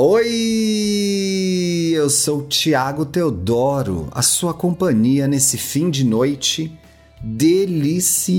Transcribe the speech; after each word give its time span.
Oi, 0.00 1.90
eu 1.92 2.08
sou 2.08 2.46
Tiago 2.46 3.04
Teodoro, 3.04 4.06
a 4.12 4.22
sua 4.22 4.54
companhia 4.54 5.26
nesse 5.26 5.58
fim 5.58 5.90
de 5.90 6.04
noite 6.04 6.72
delicioso. 7.20 8.30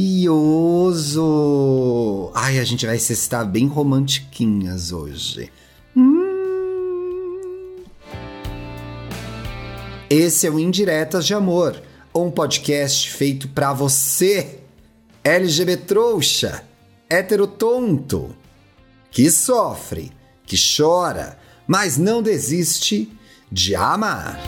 Ai, 2.33 2.59
a 2.59 2.63
gente 2.63 2.85
vai 2.85 2.95
estar 2.95 3.43
bem 3.43 3.67
romantiquinhas 3.67 4.93
hoje. 4.93 5.51
Hum. 5.97 7.83
Esse 10.09 10.47
é 10.47 10.49
o 10.49 10.57
Indiretas 10.57 11.27
de 11.27 11.33
Amor, 11.33 11.83
um 12.15 12.31
podcast 12.31 13.11
feito 13.11 13.49
pra 13.49 13.73
você, 13.73 14.61
LGBT 15.25 15.83
trouxa, 15.83 16.63
hétero 17.09 17.45
tonto, 17.45 18.33
que 19.11 19.29
sofre, 19.29 20.09
que 20.45 20.55
chora, 20.55 21.37
mas 21.69 21.97
não 21.97 22.19
desiste 22.19 23.07
de 23.51 23.75
amar. 23.75 24.39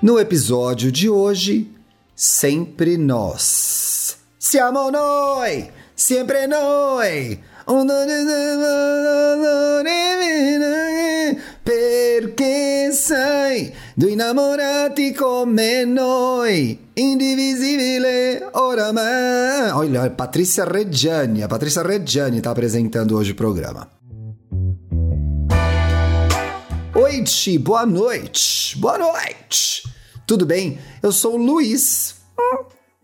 No 0.00 0.20
episódio 0.20 0.92
de 0.92 1.10
hoje, 1.10 1.68
sempre 2.14 2.96
nós. 2.96 4.16
Siamo 4.38 4.92
noi, 4.92 5.70
sempre 5.96 6.46
noi. 6.46 7.40
Perché 11.64 12.92
sei 12.92 13.74
due 13.96 14.10
innamorati 14.12 15.12
come 15.14 15.84
noi, 15.84 16.78
indivisibile 16.94 18.50
oramai. 18.52 19.70
Olha, 19.72 20.08
Patrícia 20.10 20.64
Reggiani, 20.64 21.42
a 21.42 21.48
Patrícia 21.48 21.82
Reggiani 21.82 22.36
está 22.36 22.50
apresentando 22.50 23.16
hoje 23.16 23.32
o 23.32 23.34
programa. 23.34 24.03
Oi, 27.14 27.22
Ti, 27.22 27.58
boa 27.58 27.86
noite, 27.86 28.76
boa 28.76 28.98
noite. 28.98 29.84
Tudo 30.26 30.44
bem? 30.44 30.80
Eu 31.00 31.12
sou 31.12 31.34
o 31.34 31.36
Luiz. 31.36 32.16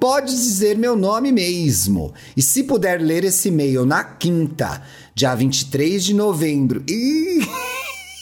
Pode 0.01 0.33
dizer 0.33 0.77
meu 0.77 0.97
nome 0.97 1.31
mesmo. 1.31 2.13
E 2.37 2.43
se 2.43 2.65
puder 2.65 3.01
ler 3.01 3.23
esse 3.23 3.51
e-mail 3.51 3.87
na 3.87 4.03
quinta, 4.03 4.83
dia 5.15 5.33
23 5.33 6.03
de 6.03 6.13
novembro. 6.13 6.83
Ih, 6.89 7.47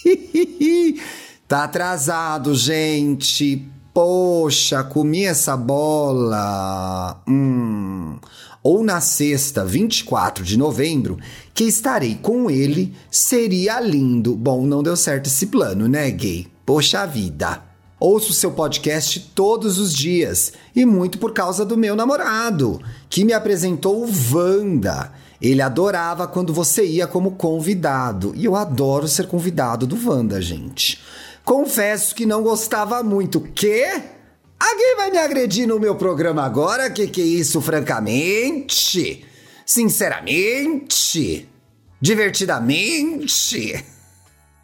tá 1.49 1.65
atrasado, 1.65 2.55
gente. 2.55 3.67
Poxa, 3.95 4.85
comi 4.85 5.25
essa 5.25 5.57
bola. 5.57 7.23
Hum. 7.27 8.19
Ou 8.63 8.83
na 8.83 9.01
sexta, 9.01 9.65
24 9.65 10.45
de 10.45 10.59
novembro, 10.59 11.19
que 11.55 11.65
estarei 11.65 12.17
com 12.17 12.51
ele, 12.51 12.95
seria 13.11 13.81
lindo. 13.81 14.35
Bom, 14.35 14.67
não 14.67 14.83
deu 14.83 14.97
certo 14.97 15.27
esse 15.27 15.47
plano, 15.47 15.87
né, 15.87 16.11
gay? 16.11 16.47
Poxa 16.67 17.07
vida. 17.07 17.63
Ouço 18.01 18.33
seu 18.33 18.53
podcast 18.53 19.33
todos 19.35 19.79
os 19.79 19.93
dias 19.93 20.53
e 20.75 20.85
muito 20.85 21.19
por 21.19 21.33
causa 21.33 21.65
do 21.65 21.77
meu 21.77 21.97
namorado, 21.97 22.81
que 23.09 23.25
me 23.25 23.33
apresentou 23.33 24.05
o 24.05 24.09
Wanda. 24.33 25.13
Ele 25.41 25.63
adorava 25.63 26.27
quando 26.27 26.53
você 26.53 26.85
ia 26.85 27.07
como 27.07 27.33
convidado 27.33 28.33
e 28.37 28.45
eu 28.45 28.55
adoro 28.55 29.09
ser 29.09 29.27
convidado 29.27 29.87
do 29.87 29.97
Wanda, 30.09 30.41
gente. 30.43 31.01
Confesso 31.45 32.15
que 32.15 32.27
não 32.27 32.43
gostava 32.43 33.03
muito. 33.03 33.41
Quê? 33.41 34.18
Alguém 34.59 34.97
vai 34.97 35.11
me 35.11 35.19
agredir 35.19 35.69
no 35.69 35.79
meu 35.79 35.95
programa 35.95 36.43
agora? 36.43 36.91
Que 36.91 37.07
que 37.07 37.23
é 37.23 37.25
isso, 37.25 37.61
francamente? 37.61 39.25
Sinceramente? 39.65 41.49
Divertidamente? 42.01 43.85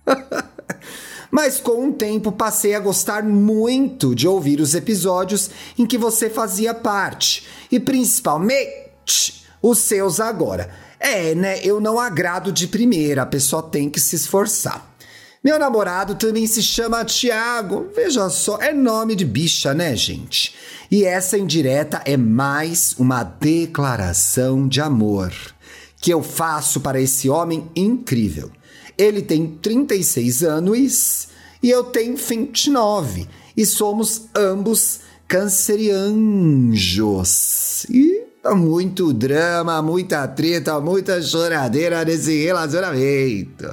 Mas 1.30 1.60
com 1.60 1.88
o 1.88 1.92
tempo 1.92 2.32
passei 2.32 2.74
a 2.74 2.80
gostar 2.80 3.22
muito 3.22 4.14
de 4.14 4.26
ouvir 4.26 4.60
os 4.60 4.74
episódios 4.74 5.50
em 5.78 5.86
que 5.86 5.98
você 5.98 6.30
fazia 6.30 6.72
parte, 6.72 7.44
e 7.70 7.80
principalmente 7.80 9.44
os 9.60 9.78
seus 9.78 10.20
agora. 10.20 10.70
É, 11.00 11.34
né? 11.34 11.58
Eu 11.62 11.80
não 11.80 11.98
agrado 11.98 12.52
de 12.52 12.68
primeira, 12.68 13.22
a 13.22 13.26
pessoa 13.26 13.62
tem 13.62 13.90
que 13.90 14.00
se 14.00 14.16
esforçar. 14.16 14.93
Meu 15.44 15.58
namorado 15.58 16.14
também 16.14 16.46
se 16.46 16.62
chama 16.62 17.04
Tiago. 17.04 17.90
Veja 17.94 18.30
só, 18.30 18.56
é 18.62 18.72
nome 18.72 19.14
de 19.14 19.26
bicha, 19.26 19.74
né, 19.74 19.94
gente? 19.94 20.54
E 20.90 21.04
essa 21.04 21.36
indireta 21.36 22.00
é 22.06 22.16
mais 22.16 22.94
uma 22.98 23.22
declaração 23.22 24.66
de 24.66 24.80
amor 24.80 25.34
que 26.00 26.10
eu 26.10 26.22
faço 26.22 26.80
para 26.80 26.98
esse 26.98 27.28
homem 27.28 27.70
incrível. 27.76 28.50
Ele 28.96 29.20
tem 29.20 29.46
36 29.46 30.42
anos 30.42 31.28
e 31.62 31.68
eu 31.68 31.84
tenho 31.84 32.16
29. 32.16 33.28
E 33.54 33.66
somos 33.66 34.22
ambos 34.34 35.00
cancerianjos. 35.28 37.84
E 37.90 38.23
muito 38.52 39.12
drama, 39.12 39.80
muita 39.80 40.26
treta, 40.26 40.78
muita 40.80 41.22
choradeira 41.22 42.04
nesse 42.04 42.44
relacionamento. 42.44 43.64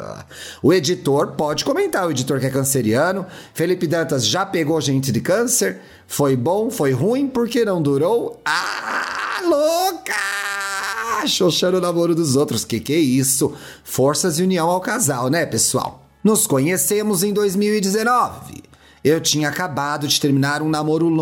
O 0.62 0.72
editor 0.72 1.32
pode 1.32 1.66
comentar, 1.66 2.08
o 2.08 2.12
editor 2.12 2.40
que 2.40 2.46
é 2.46 2.50
canceriano. 2.50 3.26
Felipe 3.54 3.88
Dantas 3.88 4.26
já 4.26 4.46
pegou 4.46 4.80
gente 4.80 5.12
de 5.12 5.20
câncer. 5.20 5.82
Foi 6.08 6.36
bom, 6.36 6.70
foi 6.70 6.92
ruim, 6.92 7.28
porque 7.28 7.66
não 7.66 7.82
durou. 7.82 8.40
Ah, 8.46 9.42
louca! 9.44 11.28
Xoxando 11.28 11.78
o 11.78 11.82
namoro 11.82 12.16
dos 12.16 12.36
outros. 12.36 12.64
Que 12.64 12.80
que 12.80 12.94
é 12.94 13.00
isso? 13.00 13.54
Forças 13.84 14.40
e 14.40 14.44
união 14.44 14.70
ao 14.70 14.80
casal, 14.80 15.30
né, 15.30 15.46
pessoal? 15.46 16.08
Nos 16.24 16.46
conhecemos 16.46 17.24
em 17.24 17.34
2019. 17.34 18.71
Eu 19.04 19.20
tinha 19.20 19.50
acabado 19.50 20.08
de 20.08 20.22
terminar 20.22 20.62
um 20.62 20.70
namoro 20.70 21.10
longo. 21.10 21.22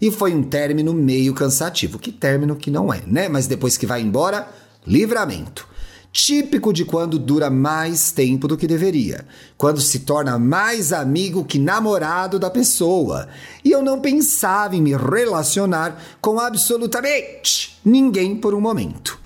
E 0.00 0.10
foi 0.10 0.34
um 0.34 0.42
término 0.42 0.94
meio 0.94 1.34
cansativo. 1.34 1.98
Que 1.98 2.10
término 2.10 2.56
que 2.56 2.70
não 2.70 2.92
é, 2.92 3.02
né? 3.06 3.28
Mas 3.28 3.46
depois 3.46 3.76
que 3.76 3.86
vai 3.86 4.00
embora, 4.00 4.48
livramento. 4.86 5.70
Típico 6.10 6.72
de 6.72 6.84
quando 6.84 7.18
dura 7.18 7.50
mais 7.50 8.10
tempo 8.12 8.48
do 8.48 8.56
que 8.56 8.66
deveria. 8.66 9.26
Quando 9.56 9.80
se 9.80 10.00
torna 10.00 10.38
mais 10.38 10.92
amigo 10.92 11.44
que 11.44 11.58
namorado 11.58 12.38
da 12.38 12.50
pessoa. 12.50 13.28
E 13.62 13.70
eu 13.70 13.82
não 13.82 14.00
pensava 14.00 14.76
em 14.76 14.82
me 14.82 14.94
relacionar 14.94 16.02
com 16.20 16.40
absolutamente 16.40 17.78
ninguém 17.84 18.36
por 18.36 18.54
um 18.54 18.60
momento. 18.60 19.18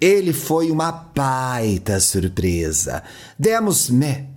Ele 0.00 0.32
foi 0.32 0.70
uma 0.70 0.90
baita 0.90 2.00
surpresa. 2.00 3.04
Demos 3.38 3.88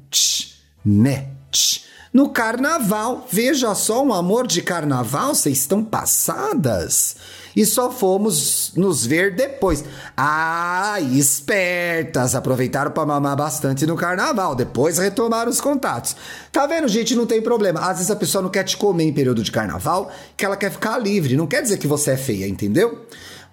match, 0.05 0.53
match. 0.83 1.85
No 2.13 2.29
carnaval, 2.29 3.27
veja 3.29 3.75
só 3.75 4.01
um 4.01 4.13
amor 4.13 4.47
de 4.47 4.61
carnaval, 4.61 5.35
vocês 5.35 5.57
estão 5.57 5.83
passadas? 5.83 7.17
E 7.53 7.65
só 7.65 7.91
fomos 7.91 8.71
nos 8.75 9.05
ver 9.05 9.35
depois. 9.35 9.83
Ah, 10.15 10.97
espertas, 11.01 12.33
aproveitaram 12.33 12.91
para 12.91 13.05
mamar 13.05 13.35
bastante 13.35 13.85
no 13.85 13.97
carnaval, 13.97 14.55
depois 14.55 14.97
retomaram 14.97 15.51
os 15.51 15.59
contatos. 15.59 16.15
Tá 16.53 16.65
vendo, 16.65 16.87
gente? 16.87 17.15
Não 17.15 17.25
tem 17.25 17.41
problema. 17.41 17.81
Às 17.81 17.97
vezes 17.97 18.11
a 18.11 18.15
pessoa 18.15 18.41
não 18.41 18.49
quer 18.49 18.63
te 18.63 18.77
comer 18.77 19.03
em 19.03 19.13
período 19.13 19.43
de 19.43 19.51
carnaval, 19.51 20.09
que 20.37 20.45
ela 20.45 20.55
quer 20.55 20.71
ficar 20.71 20.97
livre. 20.97 21.35
Não 21.35 21.47
quer 21.47 21.61
dizer 21.61 21.77
que 21.77 21.87
você 21.87 22.11
é 22.11 22.17
feia, 22.17 22.47
entendeu? 22.47 23.05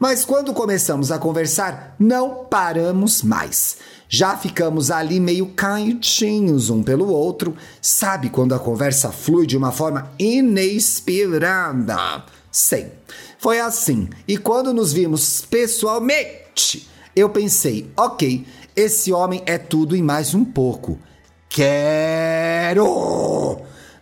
Mas 0.02 0.24
quando 0.24 0.52
começamos 0.52 1.12
a 1.12 1.18
conversar, 1.20 1.94
não 1.96 2.44
paramos 2.46 3.22
mais. 3.22 3.76
Já 4.08 4.36
ficamos 4.36 4.90
ali 4.90 5.20
meio 5.20 5.50
caidinhos 5.54 6.70
um 6.70 6.82
pelo 6.82 7.06
outro. 7.06 7.56
Sabe 7.80 8.28
quando 8.28 8.52
a 8.52 8.58
conversa 8.58 9.12
flui 9.12 9.46
de 9.46 9.56
uma 9.56 9.70
forma 9.70 10.10
inesperada? 10.18 11.96
Sei. 12.50 12.90
Foi 13.38 13.60
assim. 13.60 14.08
E 14.26 14.36
quando 14.36 14.74
nos 14.74 14.92
vimos 14.92 15.42
pessoalmente, 15.42 16.88
eu 17.14 17.30
pensei: 17.30 17.88
ok, 17.96 18.44
esse 18.74 19.12
homem 19.12 19.40
é 19.46 19.56
tudo 19.56 19.94
e 19.94 20.02
mais 20.02 20.34
um 20.34 20.44
pouco. 20.44 20.98
Quero! 21.48 22.80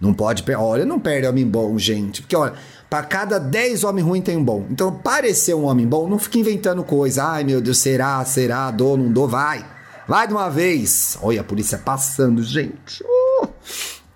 Não 0.01 0.15
pode. 0.15 0.43
Olha, 0.57 0.85
não 0.87 0.99
perde 0.99 1.27
homem 1.27 1.47
bom, 1.47 1.77
gente. 1.79 2.23
Porque, 2.23 2.35
olha, 2.35 2.55
para 2.89 3.05
cada 3.05 3.39
10 3.39 3.85
homens 3.85 4.05
ruins 4.05 4.25
tem 4.25 4.37
um 4.37 4.45
bom. 4.45 4.65
Então, 4.71 4.93
parecer 4.93 5.55
um 5.55 5.65
homem 5.65 5.87
bom, 5.87 6.09
não 6.09 6.19
fica 6.19 6.39
inventando 6.39 6.83
coisa. 6.83 7.25
Ai, 7.25 7.45
meu 7.45 7.61
Deus, 7.61 7.79
será, 7.79 8.25
será, 8.25 8.71
dou, 8.71 8.97
não 8.97 9.13
dou, 9.13 9.29
vai. 9.29 9.65
Vai 10.09 10.27
de 10.27 10.33
uma 10.33 10.49
vez. 10.49 11.19
Olha 11.23 11.43
a 11.43 11.45
polícia 11.45 11.79
passando, 11.79 12.43
gente. 12.43 13.05
Uh! 13.05 13.49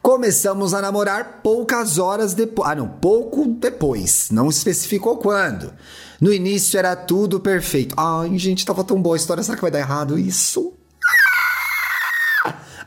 Começamos 0.01 0.75
a 0.75 0.83
namorar 0.83 1.41
poucas 1.43 1.99
horas 1.99 2.35
depois. 2.35 2.69
Ah, 2.69 2.75
não, 2.75 2.89
pouco 2.89 3.47
depois. 3.47 4.29
Não 4.31 4.51
especificou 4.51 5.19
quando. 5.19 5.73
No 6.21 6.33
início 6.33 6.79
era 6.79 6.97
tudo 6.97 7.41
perfeito. 7.41 7.95
Ai, 7.99 8.37
gente, 8.37 8.67
tava 8.67 8.85
tão 8.85 9.01
boa 9.01 9.17
a 9.17 9.19
história. 9.19 9.43
Será 9.43 9.57
que 9.57 9.63
vai 9.63 9.71
dar 9.71 9.79
errado 9.79 10.19
isso? 10.19 10.75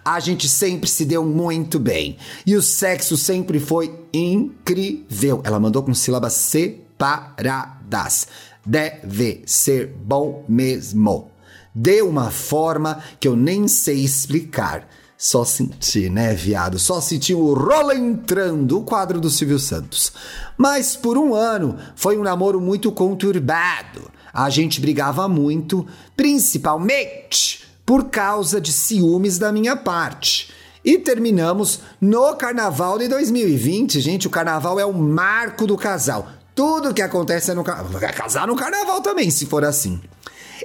A 0.08 0.22
gente 0.22 0.48
sempre 0.48 0.90
se 0.90 1.04
deu 1.04 1.26
muito 1.26 1.78
bem. 1.78 2.16
E 2.46 2.56
o 2.56 2.62
sexo 2.62 3.18
sempre 3.18 3.60
foi 3.60 3.94
incrível. 4.14 5.42
Ela 5.44 5.60
mandou 5.60 5.84
com 5.84 5.94
sílabas 5.94 6.32
separadas. 6.32 8.26
Deve 8.66 9.44
ser 9.46 9.88
bom 9.88 10.46
mesmo. 10.48 11.30
de 11.76 12.02
uma 12.02 12.32
forma 12.32 13.04
que 13.20 13.28
eu 13.28 13.36
nem 13.36 13.68
sei 13.68 13.98
explicar. 13.98 14.88
Só 15.18 15.44
senti, 15.44 16.10
né, 16.10 16.34
viado? 16.34 16.80
Só 16.80 17.02
senti 17.02 17.34
o 17.34 17.54
rola 17.54 17.94
entrando, 17.94 18.80
o 18.80 18.84
quadro 18.86 19.20
do 19.20 19.30
Silvio 19.30 19.60
Santos. 19.60 20.14
Mas 20.58 20.96
por 20.96 21.18
um 21.18 21.36
ano 21.36 21.78
foi 21.98 22.18
um 22.18 22.24
namoro 22.24 22.62
muito 22.62 22.94
conturbado. 22.94 24.10
A 24.34 24.50
gente 24.50 24.80
brigava 24.80 25.28
muito, 25.28 25.86
principalmente 26.16 27.67
por 27.88 28.10
causa 28.10 28.60
de 28.60 28.74
ciúmes 28.74 29.40
da 29.40 29.50
minha 29.50 29.74
parte. 29.78 30.52
E 30.84 30.98
terminamos 30.98 31.80
no 32.02 32.36
carnaval 32.36 33.00
de 33.00 33.08
2020. 33.08 34.02
Gente, 34.02 34.28
o 34.28 34.30
carnaval 34.30 34.78
é 34.78 34.86
o 34.86 34.94
marco 34.94 35.66
do 35.66 35.78
casal. 35.78 36.28
Tudo 36.54 36.94
que 36.94 37.02
acontece 37.02 37.52
é 37.52 37.54
no 37.54 37.64
carnaval. 37.64 37.94
Vai 37.94 38.12
casar 38.12 38.46
no 38.46 38.58
carnaval 38.58 39.00
também, 39.00 39.30
se 39.30 39.46
for 39.46 39.64
assim. 39.64 40.02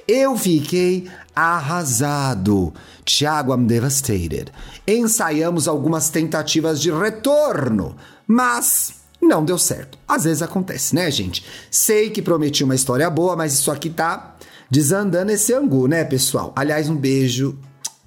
Eu 0.08 0.36
fiquei 0.36 1.08
arrasado. 1.34 2.74
Tiago, 3.04 3.54
I'm 3.54 3.66
devastated. 3.66 4.50
Ensaiamos 4.84 5.68
algumas 5.68 6.10
tentativas 6.10 6.80
de 6.80 6.90
retorno, 6.90 7.96
mas 8.26 8.94
não 9.22 9.44
deu 9.44 9.56
certo. 9.56 9.96
Às 10.06 10.24
vezes 10.24 10.42
acontece, 10.42 10.94
né, 10.94 11.10
gente? 11.10 11.44
Sei 11.70 12.10
que 12.10 12.20
prometi 12.20 12.64
uma 12.64 12.74
história 12.74 13.08
boa, 13.08 13.36
mas 13.36 13.54
isso 13.54 13.70
aqui 13.70 13.88
tá 13.88 14.36
desandando 14.68 15.30
esse 15.30 15.54
angu, 15.54 15.86
né, 15.86 16.04
pessoal? 16.04 16.52
Aliás, 16.56 16.88
um 16.88 16.96
beijo. 16.96 17.56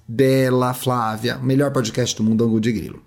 Bela 0.08 0.72
Flávia, 0.72 1.36
melhor 1.38 1.72
podcast 1.72 2.14
do 2.16 2.22
mundo, 2.22 2.44
Angu 2.44 2.60
de 2.60 2.70
Grilo. 2.70 3.02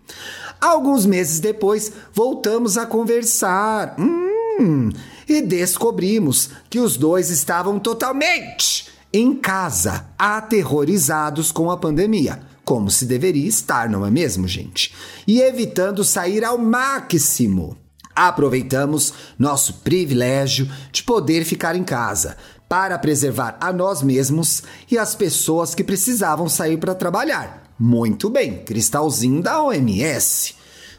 Alguns 0.59 1.06
meses 1.06 1.39
depois, 1.39 1.94
voltamos 2.13 2.77
a 2.77 2.85
conversar. 2.85 3.95
Hum, 3.97 4.89
e 5.25 5.41
descobrimos 5.41 6.50
que 6.69 6.77
os 6.77 6.97
dois 6.97 7.29
estavam 7.29 7.79
totalmente 7.79 8.89
em 9.13 9.33
casa, 9.33 10.07
aterrorizados 10.17 11.51
com 11.51 11.71
a 11.71 11.77
pandemia, 11.77 12.41
como 12.65 12.91
se 12.91 13.06
deveria 13.06 13.47
estar, 13.47 13.89
não 13.89 14.06
é 14.06 14.11
mesmo, 14.11 14.47
gente? 14.47 14.94
E 15.25 15.41
evitando 15.41 16.03
sair 16.03 16.44
ao 16.44 16.57
máximo. 16.57 17.77
Aproveitamos 18.19 19.13
nosso 19.38 19.75
privilégio 19.75 20.69
de 20.92 21.04
poder 21.04 21.45
ficar 21.45 21.77
em 21.77 21.86
casa 21.86 22.36
para 22.68 23.00
preservar 23.00 23.56
a 23.62 23.71
nós 23.71 24.04
mesmos 24.04 24.62
e 24.92 24.98
as 24.98 25.16
pessoas 25.16 25.74
que 25.74 25.86
precisavam 25.86 26.50
sair 26.50 26.75
para 26.75 26.94
trabalhar. 26.94 27.63
Muito 27.80 28.30
bem, 28.30 28.57
cristalzinho 28.57 29.42
da 29.42 29.63
OMS. 29.63 30.54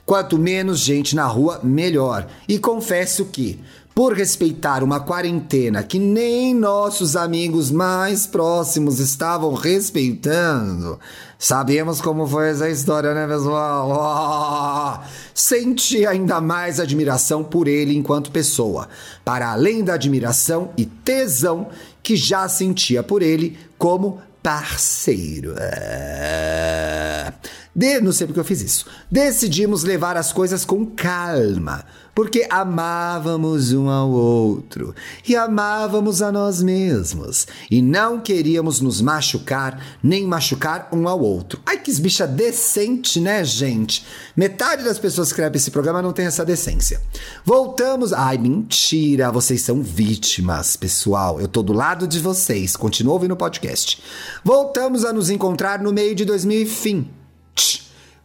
Quanto 0.06 0.38
menos 0.38 0.78
gente 0.78 1.14
na 1.14 1.26
rua, 1.26 1.60
melhor. 1.62 2.26
E 2.48 2.58
confesso 2.58 3.26
que, 3.26 3.60
por 3.94 4.14
respeitar 4.14 4.82
uma 4.82 5.00
quarentena 5.00 5.82
que 5.82 5.98
nem 5.98 6.54
nossos 6.54 7.16
amigos 7.16 7.70
mais 7.70 8.26
próximos 8.26 8.98
estavam 8.98 9.52
respeitando, 9.52 10.98
sabemos 11.40 12.02
como 12.02 12.26
foi 12.26 12.50
essa 12.50 12.68
história, 12.68 13.14
né, 13.14 13.26
pessoal? 13.26 15.00
Oh! 15.00 15.06
Senti 15.34 16.06
ainda 16.06 16.38
mais 16.38 16.78
admiração 16.78 17.42
por 17.42 17.66
ele 17.66 17.96
enquanto 17.96 18.30
pessoa, 18.30 18.88
para 19.24 19.50
além 19.50 19.82
da 19.82 19.94
admiração 19.94 20.70
e 20.76 20.84
tesão 20.84 21.68
que 22.02 22.14
já 22.14 22.46
sentia 22.46 23.02
por 23.02 23.22
ele 23.22 23.58
como 23.78 24.20
parceiro. 24.42 25.54
É... 25.58 27.32
De, 27.74 28.00
não 28.00 28.10
sei 28.10 28.26
porque 28.26 28.40
eu 28.40 28.44
fiz 28.44 28.60
isso. 28.60 28.86
Decidimos 29.10 29.84
levar 29.84 30.16
as 30.16 30.32
coisas 30.32 30.64
com 30.64 30.84
calma, 30.84 31.84
porque 32.12 32.44
amávamos 32.50 33.72
um 33.72 33.88
ao 33.88 34.10
outro 34.10 34.92
e 35.26 35.36
amávamos 35.36 36.20
a 36.20 36.32
nós 36.32 36.60
mesmos 36.60 37.46
e 37.70 37.80
não 37.80 38.20
queríamos 38.20 38.80
nos 38.80 39.00
machucar 39.00 39.80
nem 40.02 40.26
machucar 40.26 40.88
um 40.92 41.06
ao 41.06 41.20
outro. 41.20 41.60
Ai, 41.64 41.78
que 41.78 41.92
bicha 42.00 42.26
decente, 42.26 43.20
né, 43.20 43.44
gente? 43.44 44.04
Metade 44.36 44.82
das 44.82 44.98
pessoas 44.98 45.28
que 45.28 45.34
escrevem 45.34 45.56
esse 45.56 45.70
programa 45.70 46.02
não 46.02 46.12
tem 46.12 46.26
essa 46.26 46.44
decência. 46.44 47.00
Voltamos. 47.44 48.12
Ai, 48.12 48.36
mentira, 48.36 49.30
vocês 49.30 49.62
são 49.62 49.80
vítimas, 49.80 50.76
pessoal. 50.76 51.40
Eu 51.40 51.46
tô 51.46 51.62
do 51.62 51.72
lado 51.72 52.08
de 52.08 52.18
vocês. 52.18 52.76
Continua 52.76 53.14
ouvindo 53.14 53.32
o 53.32 53.36
podcast. 53.36 54.02
Voltamos 54.44 55.04
a 55.04 55.12
nos 55.12 55.30
encontrar 55.30 55.80
no 55.80 55.92
meio 55.92 56.16
de 56.16 56.24
2020 56.24 57.19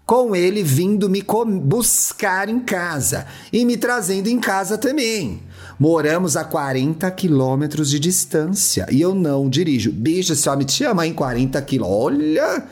com 0.05 0.35
ele 0.35 0.61
vindo 0.61 1.09
me 1.09 1.23
buscar 1.61 2.47
em 2.47 2.59
casa 2.59 3.25
e 3.51 3.65
me 3.65 3.75
trazendo 3.75 4.27
em 4.27 4.39
casa 4.39 4.77
também. 4.77 5.41
Moramos 5.79 6.37
a 6.37 6.43
40 6.43 7.09
quilômetros 7.11 7.89
de 7.89 7.99
distância 7.99 8.85
e 8.91 9.01
eu 9.01 9.15
não 9.15 9.49
dirijo. 9.49 9.91
Bicho, 9.91 10.33
esse 10.33 10.47
homem 10.47 10.65
te 10.65 10.83
ama 10.83 11.07
em 11.07 11.13
40 11.13 11.61
quilômetros. 11.63 11.95
Olha, 11.95 12.63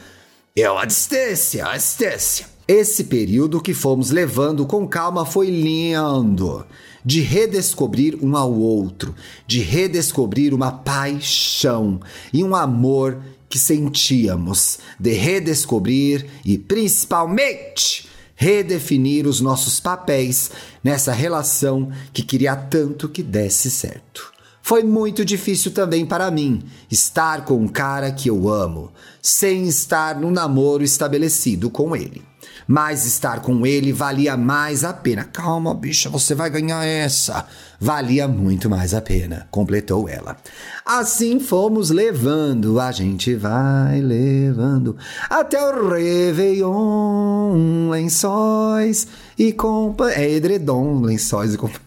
é 0.56 0.70
uma 0.70 0.86
distância, 0.86 1.66
uma 1.66 1.76
distância. 1.76 2.46
Esse 2.68 3.06
período 3.06 3.60
que 3.60 3.74
fomos 3.74 4.10
levando 4.10 4.66
com 4.66 4.88
calma 4.88 5.26
foi 5.26 5.50
lindo. 5.50 6.66
De 7.04 7.20
redescobrir 7.20 8.18
um 8.22 8.38
ao 8.38 8.54
outro, 8.54 9.14
de 9.46 9.60
redescobrir 9.60 10.54
uma 10.54 10.72
paixão 10.72 12.00
e 12.32 12.42
um 12.42 12.56
amor 12.56 13.18
que 13.54 13.60
sentíamos, 13.60 14.80
de 15.00 15.12
redescobrir 15.12 16.26
e 16.44 16.58
principalmente 16.58 18.10
redefinir 18.36 19.28
os 19.28 19.40
nossos 19.40 19.80
papéis 19.80 20.50
nessa 20.84 21.12
relação 21.12 21.92
que 22.12 22.24
queria 22.24 22.56
tanto 22.56 23.08
que 23.08 23.22
desse 23.22 23.70
certo. 23.70 24.34
Foi 24.60 24.82
muito 24.82 25.24
difícil 25.24 25.70
também 25.72 26.04
para 26.04 26.32
mim 26.32 26.64
estar 26.90 27.46
com 27.46 27.58
um 27.58 27.68
cara 27.68 28.12
que 28.12 28.28
eu 28.28 28.50
amo, 28.50 28.92
sem 29.22 29.68
estar 29.68 30.20
num 30.20 30.32
namoro 30.32 30.84
estabelecido 30.84 31.70
com 31.70 31.96
ele 31.96 32.33
mas 32.68 33.06
estar 33.06 33.42
com 33.42 33.66
ele 33.66 33.92
valia 33.92 34.38
mais 34.38 34.84
a 34.84 34.94
pena. 34.94 35.24
Calma, 35.24 35.74
bicha, 35.74 36.10
você 36.10 36.36
vai 36.36 36.50
ganhar 36.50 36.86
essa. 36.86 37.46
Valia 37.80 38.28
muito 38.28 38.70
mais 38.70 38.94
a 38.94 39.02
pena, 39.02 39.48
completou 39.52 40.08
ela. 40.08 40.38
Assim 40.86 41.40
fomos 41.40 41.90
levando, 41.90 42.80
a 42.80 42.92
gente 42.92 43.36
vai 43.36 44.02
levando 44.02 44.96
até 45.30 45.62
o 45.62 45.90
Réveillon, 45.90 47.90
lençóis 47.90 49.08
e 49.38 49.52
compa... 49.52 50.12
É 50.12 50.30
edredom, 50.30 51.02
lençóis 51.02 51.54
e 51.54 51.58
compa... 51.58 51.80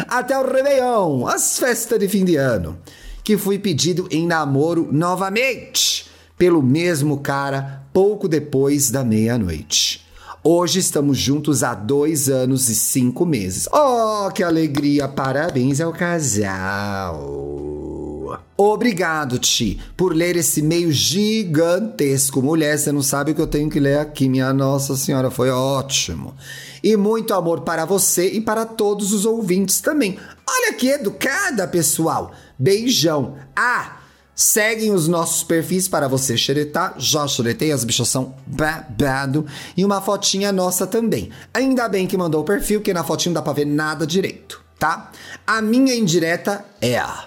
até 0.08 0.38
o 0.38 0.50
Réveillon, 0.50 1.26
as 1.26 1.58
festas 1.58 1.98
de 1.98 2.08
fim 2.08 2.24
de 2.24 2.36
ano, 2.36 2.78
que 3.24 3.36
fui 3.36 3.58
pedido 3.58 4.06
em 4.10 4.26
namoro 4.26 4.88
novamente 4.92 6.07
pelo 6.38 6.62
mesmo 6.62 7.18
cara 7.18 7.82
pouco 7.92 8.28
depois 8.28 8.90
da 8.90 9.04
meia-noite. 9.04 10.06
Hoje 10.42 10.78
estamos 10.78 11.18
juntos 11.18 11.64
há 11.64 11.74
dois 11.74 12.28
anos 12.28 12.68
e 12.68 12.74
cinco 12.74 13.26
meses. 13.26 13.68
Oh, 13.72 14.30
que 14.30 14.44
alegria! 14.44 15.08
Parabéns 15.08 15.80
ao 15.80 15.92
casal! 15.92 17.18
Obrigado, 18.56 19.38
Ti, 19.38 19.80
por 19.96 20.14
ler 20.14 20.36
esse 20.36 20.62
meio 20.62 20.90
gigantesco. 20.92 22.40
Mulher, 22.40 22.78
você 22.78 22.90
não 22.92 23.02
sabe 23.02 23.32
o 23.32 23.34
que 23.34 23.40
eu 23.40 23.46
tenho 23.46 23.68
que 23.68 23.80
ler 23.80 23.98
aqui, 23.98 24.28
minha 24.28 24.52
Nossa 24.52 24.96
Senhora, 24.96 25.30
foi 25.30 25.50
ótimo. 25.50 26.34
E 26.82 26.96
muito 26.96 27.34
amor 27.34 27.60
para 27.60 27.84
você 27.84 28.30
e 28.30 28.40
para 28.40 28.64
todos 28.64 29.12
os 29.12 29.24
ouvintes 29.24 29.80
também. 29.80 30.18
Olha 30.48 30.72
que 30.74 30.88
educada, 30.88 31.66
pessoal! 31.68 32.32
Beijão! 32.58 33.36
Ah! 33.54 33.97
Seguem 34.40 34.92
os 34.92 35.08
nossos 35.08 35.42
perfis 35.42 35.88
para 35.88 36.06
você 36.06 36.36
xeretar. 36.36 36.94
Já 36.96 37.26
xeretei, 37.26 37.72
as 37.72 37.82
bichas 37.82 38.08
são 38.08 38.36
babado. 38.46 39.44
E 39.76 39.84
uma 39.84 40.00
fotinha 40.00 40.52
nossa 40.52 40.86
também. 40.86 41.30
Ainda 41.52 41.88
bem 41.88 42.06
que 42.06 42.16
mandou 42.16 42.42
o 42.42 42.44
perfil, 42.44 42.80
que 42.80 42.94
na 42.94 43.02
fotinha 43.02 43.30
não 43.30 43.34
dá 43.34 43.42
pra 43.42 43.52
ver 43.52 43.64
nada 43.64 44.06
direito, 44.06 44.64
tá? 44.78 45.10
A 45.44 45.60
minha 45.60 45.92
indireta 45.92 46.64
é 46.80 46.98
a. 46.98 47.26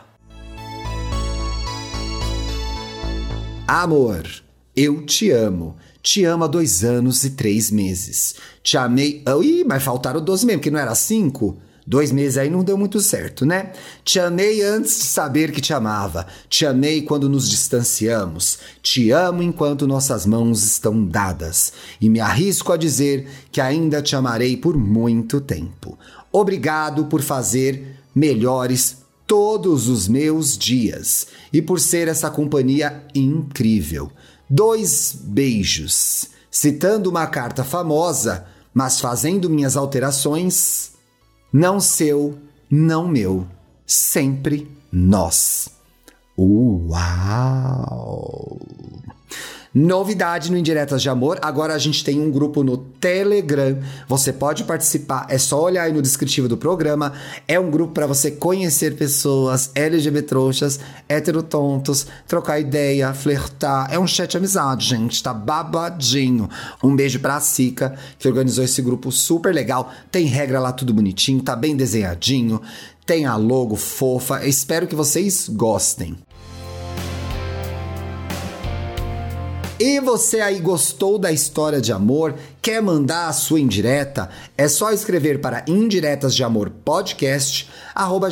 Amor, 3.68 4.26
eu 4.74 5.06
te 5.06 5.32
amo. 5.32 5.76
Te 6.02 6.24
amo 6.24 6.46
há 6.46 6.48
dois 6.48 6.82
anos 6.82 7.26
e 7.26 7.32
três 7.32 7.70
meses. 7.70 8.36
Te 8.64 8.78
amei. 8.78 9.22
Ih, 9.44 9.66
mas 9.66 9.84
faltaram 9.84 10.24
12 10.24 10.46
mesmo, 10.46 10.62
que 10.62 10.72
não 10.72 10.80
era 10.80 10.96
cinco? 10.96 11.58
Dois 11.86 12.12
meses 12.12 12.38
aí 12.38 12.50
não 12.50 12.64
deu 12.64 12.78
muito 12.78 13.02
certo, 13.02 13.46
né? 13.46 13.72
Te 14.04 14.20
amei 14.20 14.62
antes 14.62 15.00
de 15.00 15.06
saber 15.06 15.52
que 15.52 15.60
te 15.60 15.74
amava. 15.74 16.28
Te 16.48 16.66
amei 16.66 17.02
quando 17.02 17.28
nos 17.28 17.50
distanciamos. 17.50 18.60
Te 18.82 19.12
amo 19.12 19.42
enquanto 19.42 19.88
nossas 19.88 20.26
mãos 20.26 20.64
estão 20.64 21.04
dadas. 21.04 21.74
E 22.00 22.08
me 22.08 22.20
arrisco 22.20 22.72
a 22.72 22.78
dizer 22.78 23.28
que 23.52 23.60
ainda 23.60 24.02
te 24.02 24.16
amarei 24.16 24.56
por 24.56 24.78
muito 24.78 25.42
tempo. 25.42 25.98
Obrigado 26.32 27.06
por 27.06 27.22
fazer 27.22 27.98
melhores 28.14 28.98
todos 29.26 29.88
os 29.88 30.08
meus 30.08 30.58
dias 30.58 31.28
e 31.52 31.62
por 31.62 31.80
ser 31.80 32.08
essa 32.08 32.30
companhia 32.30 33.04
incrível. 33.16 34.12
Dois 34.50 35.18
beijos. 35.20 36.26
Citando 36.52 37.10
uma 37.10 37.26
carta 37.28 37.64
famosa, 37.64 38.46
mas 38.74 39.00
fazendo 39.00 39.50
minhas 39.50 39.78
alterações 39.78 40.92
não 41.52 41.80
seu, 41.80 42.38
não 42.70 43.08
meu, 43.08 43.46
sempre 43.86 44.70
nós. 44.92 45.70
Uau! 46.38 46.92
Novidade 49.74 50.52
no 50.52 50.58
Indiretas 50.58 51.02
de 51.02 51.10
Amor, 51.10 51.40
agora 51.42 51.74
a 51.74 51.78
gente 51.78 52.04
tem 52.04 52.20
um 52.20 52.30
grupo 52.30 52.62
no 52.62 52.76
Telegram. 52.76 53.80
Você 54.06 54.34
pode 54.34 54.66
participar, 54.66 55.28
é 55.30 55.38
só 55.38 55.64
olhar 55.64 55.84
aí 55.84 55.94
no 55.94 56.02
descritivo 56.02 56.50
do 56.50 56.58
programa. 56.58 57.14
É 57.48 57.58
um 57.58 57.72
grupo 57.72 57.94
para 57.94 58.06
você 58.06 58.32
conhecer 58.32 58.98
pessoas 58.98 59.72
LGBT 59.74 60.32
trouxas, 60.32 60.80
heterotontos, 61.08 62.06
trocar 62.28 62.60
ideia, 62.60 63.14
flertar. 63.14 63.88
É 63.90 63.98
um 63.98 64.06
chat 64.06 64.36
amizade, 64.36 64.88
gente, 64.88 65.24
tá 65.24 65.34
babadinho. 65.34 66.50
Um 66.84 66.94
beijo 66.94 67.22
pra 67.22 67.40
Sica, 67.40 67.98
que 68.20 68.28
organizou 68.28 68.66
esse 68.66 68.82
grupo 68.82 69.10
super 69.10 69.54
legal. 69.54 69.92
Tem 70.12 70.26
regra 70.26 70.60
lá 70.60 70.74
tudo 70.74 70.94
bonitinho, 70.94 71.42
tá 71.42 71.56
bem 71.56 71.78
desenhadinho. 71.78 72.62
Tem 73.06 73.26
a 73.26 73.38
logo 73.38 73.78
fofa. 73.78 74.46
Espero 74.46 74.86
que 74.86 74.96
vocês 74.96 75.48
gostem. 75.48 76.18
E 79.84 80.00
você 80.00 80.40
aí 80.40 80.60
gostou 80.60 81.18
da 81.18 81.32
história 81.32 81.82
de 81.82 81.92
amor? 81.92 82.36
Quer 82.62 82.84
mandar 82.84 83.28
a 83.28 83.34
sua 83.34 83.60
indireta? 83.60 84.30
É 84.56 84.68
só 84.68 84.92
escrever 84.92 85.42
para 85.42 85.66
indiretas 85.68 86.36
de 86.36 86.44
amor 86.44 86.70
podcast 86.86 87.68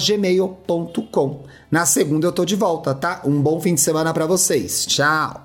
gmail.com. 0.06 1.46
Na 1.72 1.88
segunda 1.88 2.28
eu 2.28 2.32
tô 2.32 2.46
de 2.46 2.56
volta, 2.56 2.94
tá? 2.94 3.24
Um 3.26 3.42
bom 3.42 3.60
fim 3.60 3.74
de 3.74 3.82
semana 3.82 4.14
para 4.14 4.28
vocês. 4.28 4.86
Tchau. 4.86 5.42